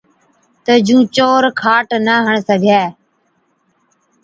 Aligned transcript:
تہ 0.63 0.73
جُون 0.85 1.01
چور 1.15 1.43
کاٽ 1.59 1.87
نہ 2.05 2.15
هڻ 2.25 2.35
سِگھَي، 2.47 2.81